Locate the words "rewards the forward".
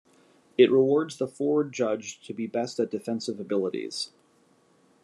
0.71-1.71